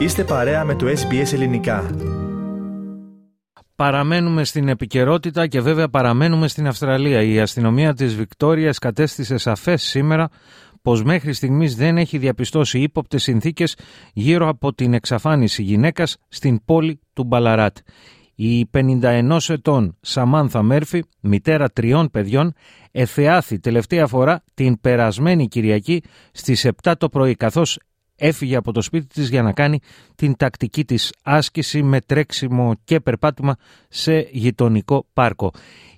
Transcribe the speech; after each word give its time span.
Είστε 0.00 0.24
παρέα 0.24 0.64
με 0.64 0.74
το 0.74 0.86
SBS 0.86 1.32
Ελληνικά. 1.32 1.90
Παραμένουμε 3.74 4.44
στην 4.44 4.68
επικαιρότητα 4.68 5.46
και 5.46 5.60
βέβαια 5.60 5.88
παραμένουμε 5.88 6.48
στην 6.48 6.66
Αυστραλία. 6.66 7.22
Η 7.22 7.40
αστυνομία 7.40 7.94
της 7.94 8.16
Βικτόριας 8.16 8.78
κατέστησε 8.78 9.36
σαφές 9.36 9.82
σήμερα 9.82 10.28
πως 10.82 11.02
μέχρι 11.02 11.32
στιγμής 11.32 11.76
δεν 11.76 11.96
έχει 11.96 12.18
διαπιστώσει 12.18 12.80
ύποπτες 12.80 13.22
συνθήκες 13.22 13.76
γύρω 14.12 14.48
από 14.48 14.74
την 14.74 14.94
εξαφάνιση 14.94 15.62
γυναίκας 15.62 16.16
στην 16.28 16.64
πόλη 16.64 17.00
του 17.12 17.24
Μπαλαράτ. 17.24 17.76
Η 18.34 18.66
51 18.72 19.38
ετών 19.48 19.96
Σαμάνθα 20.00 20.62
Μέρφη, 20.62 21.02
μητέρα 21.20 21.68
τριών 21.70 22.10
παιδιών, 22.10 22.52
εφεάθη 22.90 23.58
τελευταία 23.58 24.06
φορά 24.06 24.42
την 24.54 24.80
περασμένη 24.80 25.48
Κυριακή 25.48 26.02
στις 26.32 26.66
7 26.82 26.92
το 26.98 27.08
πρωί 27.08 27.34
καθώς 27.34 27.78
έφυγε 28.20 28.56
από 28.56 28.72
το 28.72 28.82
σπίτι 28.82 29.06
της 29.06 29.28
για 29.28 29.42
να 29.42 29.52
κάνει 29.52 29.80
την 30.14 30.36
τακτική 30.36 30.84
της 30.84 31.12
άσκηση 31.22 31.82
με 31.82 32.00
τρέξιμο 32.00 32.74
και 32.84 33.00
περπάτημα 33.00 33.56
σε 33.88 34.28
γειτονικό 34.30 35.06
πάρκο. 35.12 35.50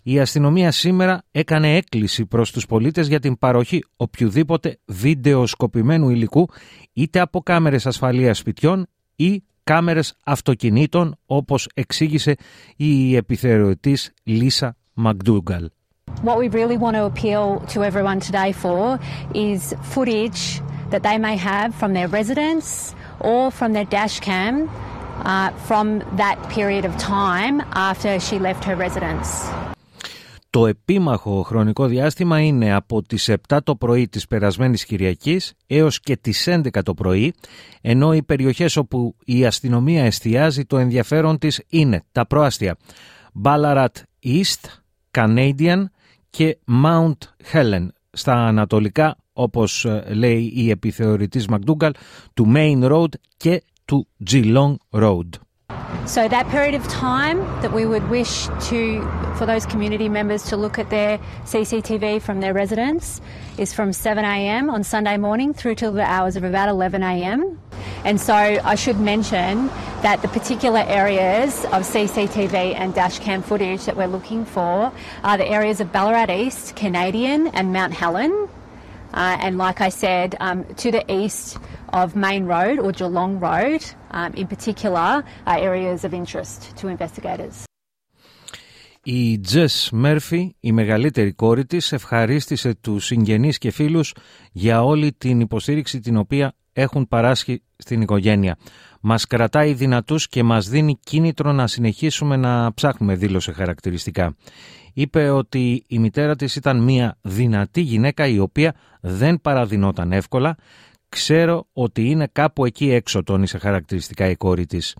Η 0.02 0.20
αστυνομία 0.20 0.70
σήμερα 0.70 1.22
έκανε 1.30 1.76
έκκληση 1.76 2.26
προς 2.26 2.50
τους 2.50 2.66
πολίτες 2.66 3.08
για 3.08 3.20
την 3.20 3.38
παροχή 3.38 3.84
οποιοδήποτε 3.96 4.78
βίντεο 4.84 5.46
σκοπημένου 5.46 6.08
υλικού 6.08 6.48
είτε 6.92 7.20
από 7.20 7.40
κάμερες 7.42 7.86
ασφαλείας 7.86 8.38
σπιτιών 8.38 8.86
ή 9.16 9.42
κάμερες 9.64 10.14
αυτοκινήτων 10.24 11.16
όπως 11.26 11.68
εξήγησε 11.74 12.34
η 12.76 13.16
επιθεωρητής 13.16 14.12
Λίσα 14.22 14.76
Μακδούγκαλ. 14.92 15.70
What 16.22 16.38
we 16.38 16.48
really 16.48 16.76
want 16.76 16.94
to 16.96 17.04
appeal 17.04 17.44
to 17.72 17.82
everyone 17.82 18.20
today 18.20 18.52
for 18.52 18.98
is 19.34 19.74
footage 19.94 20.62
that 20.92 21.02
they 21.08 21.18
may 21.28 21.36
have 21.50 21.68
from 21.80 21.90
their 21.96 22.08
residence 22.18 22.66
or 23.30 23.42
from 23.58 23.70
their 23.76 23.88
dash 23.96 24.16
cam 24.26 24.54
uh, 25.24 25.50
from 25.68 25.86
that 26.22 26.36
period 26.56 26.84
of 26.90 26.92
time 27.16 27.56
after 27.90 28.10
she 28.26 28.36
left 28.38 28.62
her 28.68 28.76
residence. 28.86 29.28
Το 30.50 30.66
επίμαχο 30.66 31.42
χρονικό 31.42 31.86
διάστημα 31.86 32.40
είναι 32.40 32.72
από 32.74 33.02
τις 33.02 33.30
7 33.48 33.58
το 33.64 33.76
πρωί 33.76 34.08
της 34.08 34.26
περασμένης 34.26 34.84
Κυριακής 34.84 35.52
έως 35.66 36.00
και 36.00 36.16
τις 36.16 36.48
11 36.50 36.82
το 36.82 36.94
πρωί, 36.94 37.34
ενώ 37.80 38.14
οι 38.14 38.22
περιοχές 38.22 38.76
όπου 38.76 39.16
η 39.24 39.46
αστυνομία 39.46 40.04
εστιάζει 40.04 40.64
το 40.64 40.78
ενδιαφέρον 40.78 41.38
της 41.38 41.62
είναι 41.68 42.02
τα 42.12 42.26
προάστια 42.26 42.76
Ballarat 43.42 43.86
East, 44.24 44.68
Canadian 45.10 45.84
και 46.30 46.58
Mount 46.84 47.52
Helen, 47.52 47.86
στα 48.10 48.32
ανατολικά, 48.32 49.16
όπως 49.33 49.87
λέει 50.07 50.51
η 50.55 50.69
επιθεωρητής 50.69 51.47
Μακδούγκαλ, 51.47 51.91
του 52.33 52.51
Main 52.55 52.91
Road 52.91 53.09
και 53.37 53.63
του 53.85 54.07
Geelong 54.31 54.75
Road. 54.91 55.29
So 56.05 56.27
that 56.29 56.47
period 56.47 56.73
of 56.73 56.87
time 56.87 57.39
that 57.61 57.73
we 57.73 57.85
would 57.85 58.09
wish 58.09 58.47
to 58.69 58.79
for 59.37 59.45
those 59.45 59.65
community 59.65 60.07
members 60.07 60.43
to 60.43 60.55
look 60.55 60.79
at 60.79 60.89
their 60.89 61.19
CCTV 61.43 62.21
from 62.21 62.39
their 62.39 62.53
residence 62.53 63.19
is 63.57 63.73
from 63.73 63.91
7 63.91 64.23
a.m. 64.23 64.69
on 64.69 64.83
Sunday 64.83 65.17
morning 65.17 65.53
through 65.53 65.75
till 65.75 65.91
the 65.91 66.03
hours 66.03 66.35
of 66.37 66.43
about 66.43 66.69
11 66.69 67.03
a.m. 67.03 67.59
And 68.05 68.21
so 68.21 68.33
I 68.33 68.75
should 68.75 68.99
mention 68.99 69.67
that 70.01 70.21
the 70.21 70.29
particular 70.29 70.83
areas 70.87 71.65
of 71.65 71.83
CCTV 71.83 72.75
and 72.75 72.93
dashcam 72.93 73.43
footage 73.43 73.85
that 73.85 73.97
we're 73.97 74.07
looking 74.07 74.45
for 74.45 74.93
are 75.23 75.37
the 75.37 75.47
areas 75.47 75.81
of 75.81 75.91
Ballarat 75.91 76.31
East, 76.31 76.75
Canadian 76.75 77.47
and 77.47 77.73
Mount 77.73 77.93
Helen. 77.93 78.40
Uh, 79.14 79.36
and 79.44 79.58
like 79.58 79.80
I 79.80 79.90
said, 79.90 80.28
um, 80.40 80.64
to 80.82 80.90
the 80.90 81.04
east 81.20 81.58
of 81.92 82.16
Main 82.16 82.46
Road 82.46 82.78
or 82.78 82.92
Geelong 82.92 83.38
Road, 83.40 83.82
um, 84.10 84.32
in 84.34 84.46
particular, 84.46 85.22
are 85.50 85.58
areas 85.58 86.04
of 86.04 86.14
interest 86.14 86.76
to 86.78 86.88
investigators. 86.88 87.64
Η 89.04 89.40
Τζες 89.40 89.88
Μέρφυ, 89.92 90.54
η 90.60 90.72
μεγαλύτερη 90.72 91.32
κόρη 91.32 91.64
της, 91.66 91.92
ευχαρίστησε 91.92 92.74
τους 92.74 93.04
συγγενείς 93.04 93.58
και 93.58 93.70
φίλους 93.70 94.14
για 94.52 94.84
όλη 94.84 95.12
την 95.12 95.40
υποστήριξη 95.40 96.00
την 96.00 96.16
οποία 96.16 96.54
έχουν 96.72 97.08
παράσχει 97.08 97.62
στην 97.76 98.00
οικογένεια. 98.00 98.56
Μας 99.00 99.26
κρατάει 99.26 99.72
δυνατούς 99.72 100.28
και 100.28 100.42
μας 100.42 100.68
δίνει 100.68 100.98
κίνητρο 101.04 101.52
να 101.52 101.66
συνεχίσουμε 101.66 102.36
να 102.36 102.74
ψάχνουμε, 102.74 103.14
δήλωσε 103.14 103.52
χαρακτηριστικά. 103.52 104.36
Είπε 104.94 105.30
ότι 105.30 105.84
η 105.86 105.98
μητέρα 105.98 106.36
της 106.36 106.56
ήταν 106.56 106.82
μια 106.82 107.18
δυνατή 107.20 107.80
γυναίκα 107.80 108.26
η 108.26 108.38
οποία 108.38 108.74
δεν 109.00 109.40
παραδεινόταν 109.40 110.12
εύκολα. 110.12 110.56
Ξέρω 111.08 111.66
ότι 111.72 112.10
είναι 112.10 112.28
κάπου 112.32 112.64
εκεί 112.64 112.90
έξω, 112.90 113.22
τόνισε 113.22 113.58
χαρακτηριστικά 113.58 114.28
η 114.28 114.36
κόρη 114.36 114.66
της. 114.66 114.96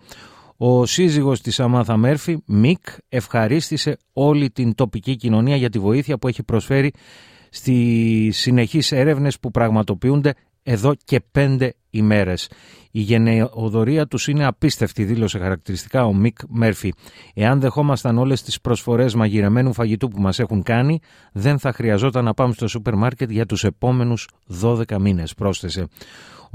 Ο 0.57 0.85
σύζυγος 0.85 1.41
της 1.41 1.59
Αμάθα 1.59 1.97
Μέρφη, 1.97 2.37
Μικ, 2.45 2.85
ευχαρίστησε 3.09 3.97
όλη 4.13 4.49
την 4.49 4.75
τοπική 4.75 5.15
κοινωνία 5.15 5.55
για 5.55 5.69
τη 5.69 5.79
βοήθεια 5.79 6.17
που 6.17 6.27
έχει 6.27 6.43
προσφέρει 6.43 6.93
στις 7.49 8.37
συνεχείς 8.37 8.91
έρευνες 8.91 9.39
που 9.39 9.51
πραγματοποιούνται 9.51 10.33
εδώ 10.63 10.93
και 11.03 11.21
πέντε 11.31 11.73
ημέρες. 11.89 12.49
Η 12.91 12.99
γενεοδορία 12.99 14.07
τους 14.07 14.27
είναι 14.27 14.45
απίστευτη, 14.45 15.03
δήλωσε 15.03 15.39
χαρακτηριστικά 15.39 16.05
ο 16.05 16.13
Μικ 16.13 16.37
Μέρφυ. 16.47 16.93
Εάν 17.33 17.59
δεχόμασταν 17.59 18.17
όλες 18.17 18.41
τις 18.41 18.61
προσφορές 18.61 19.15
μαγειρεμένου 19.15 19.73
φαγητού 19.73 20.07
που 20.07 20.21
μας 20.21 20.39
έχουν 20.39 20.63
κάνει, 20.63 20.99
δεν 21.31 21.59
θα 21.59 21.73
χρειαζόταν 21.73 22.23
να 22.23 22.33
πάμε 22.33 22.53
στο 22.53 22.67
σούπερ 22.67 22.95
μάρκετ 22.95 23.31
για 23.31 23.45
τους 23.45 23.63
επόμενους 23.63 24.27
12 24.61 24.97
μήνες, 24.99 25.33
πρόσθεσε. 25.33 25.87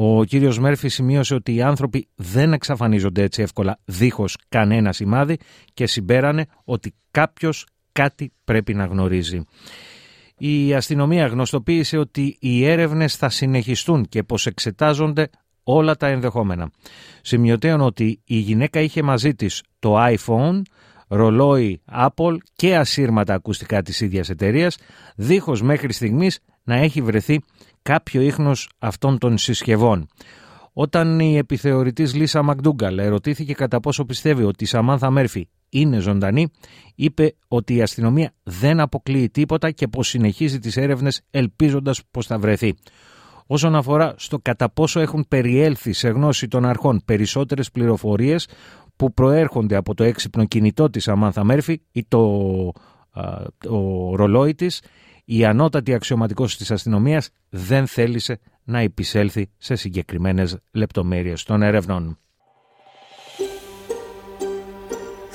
Ο 0.01 0.25
κύριος 0.25 0.59
Μέρφυ 0.59 0.89
σημείωσε 0.89 1.35
ότι 1.35 1.55
οι 1.55 1.63
άνθρωποι 1.63 2.09
δεν 2.15 2.53
εξαφανίζονται 2.53 3.23
έτσι 3.23 3.43
εύκολα 3.43 3.79
δίχως 3.85 4.37
κανένα 4.49 4.93
σημάδι 4.93 5.37
και 5.75 5.87
συμπέρανε 5.87 6.47
ότι 6.65 6.95
κάποιος 7.11 7.67
κάτι 7.93 8.33
πρέπει 8.45 8.75
να 8.75 8.85
γνωρίζει. 8.85 9.45
Η 10.39 10.75
αστυνομία 10.75 11.27
γνωστοποίησε 11.27 11.99
ότι 11.99 12.37
οι 12.41 12.65
έρευνες 12.65 13.17
θα 13.17 13.29
συνεχιστούν 13.29 14.05
και 14.09 14.23
πως 14.23 14.47
εξετάζονται 14.47 15.31
όλα 15.63 15.97
τα 15.97 16.07
ενδεχόμενα. 16.07 16.71
Σημειωτέων 17.23 17.81
ότι 17.81 18.21
η 18.25 18.37
γυναίκα 18.37 18.81
είχε 18.81 19.03
μαζί 19.03 19.35
της 19.35 19.63
το 19.79 19.97
iPhone, 19.99 20.63
ρολόι 21.09 21.83
Apple 21.93 22.37
και 22.55 22.77
ασύρματα 22.77 23.35
ακουστικά 23.35 23.83
της 23.83 24.01
ίδιας 24.01 24.29
εταιρείας, 24.29 24.77
δίχως 25.17 25.63
μέχρι 25.63 25.93
στιγμής 25.93 26.39
να 26.63 26.75
έχει 26.75 27.03
βρεθεί 27.03 27.41
κάποιο 27.83 28.21
ίχνος 28.21 28.71
αυτών 28.79 29.19
των 29.19 29.39
συσκευών. 29.39 30.09
Όταν 30.73 31.21
η 31.21 31.37
επιθεωρητής 31.37 32.15
Λίσα 32.15 32.43
Μακδούγκαλ 32.43 32.99
ερωτήθηκε 32.99 33.53
κατά 33.53 33.81
πόσο 33.81 34.05
πιστεύει 34.05 34.43
ότι 34.43 34.65
η 34.65 34.67
Σαμάνθα 34.67 35.11
Μέρφη 35.11 35.49
είναι 35.69 35.99
ζωντανή, 35.99 36.49
είπε 36.95 37.35
ότι 37.49 37.75
η 37.75 37.83
αστυνομία 37.83 38.33
δεν 38.43 38.81
αποκλείει 38.81 39.31
τίποτα 39.31 39.71
και 39.71 39.89
πως 39.89 40.09
συνεχίζει 40.09 40.59
τις 40.59 40.77
έρευνες 40.77 41.21
ελπίζοντας 41.31 42.01
πως 42.11 42.27
θα 42.27 42.39
βρεθεί. 42.39 42.75
Όσον 43.47 43.75
αφορά 43.75 44.15
στο 44.17 44.39
κατά 44.39 44.71
πόσο 44.71 45.01
έχουν 45.01 45.25
περιέλθει 45.29 45.93
σε 45.93 46.09
γνώση 46.09 46.49
των 46.49 46.65
αρχών 46.65 47.03
περισσότερες 47.05 47.71
πληροφορίες 47.71 48.49
που 48.97 49.13
προέρχονται 49.13 49.77
από 49.77 49.95
το 49.95 50.05
έξυπνο 50.05 50.45
κινητό 50.45 50.91
της 50.91 51.09
Αμάνθα 51.09 51.45
Μέρφη 51.45 51.81
ή 51.93 52.05
το, 52.09 52.73
το 53.59 54.11
ρολόι 54.15 54.55
της, 54.55 54.83
η 55.25 55.45
ανώτατη 55.45 55.95
αξιωματικός 55.95 56.57
της 56.57 56.71
αστυνομίας 56.71 57.31
δεν 57.49 57.87
θέλησε 57.87 58.41
να 58.65 58.79
επισέλθει 58.79 59.51
σε 59.57 59.75
συγκεκριμένες 59.75 60.59
λεπτομέρειες 60.73 61.43
των 61.43 61.63
ερευνών. 61.63 62.19